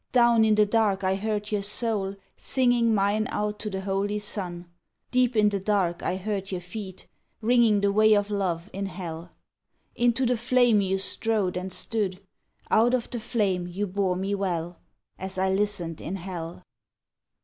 [0.13, 4.65] Down in the dark I heard your soul Singing mine out to the holy sun.
[5.11, 7.05] Deep in the dark I heard your feet
[7.39, 9.29] Ringing the way of Love in hell.
[9.93, 12.19] Into the flame you strode and stood.
[12.71, 14.79] Out of the flame you bore me well,
[15.19, 16.63] As I listened in hell.